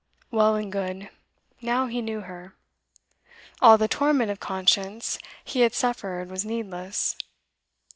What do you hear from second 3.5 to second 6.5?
all the torment of conscience he had suffered was